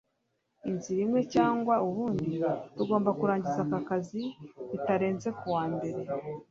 [0.69, 2.27] Inzira imwe cyangwa ubundi,
[2.75, 4.21] tugomba kurangiza aka kazi
[4.71, 6.01] bitarenze kuwa mbere.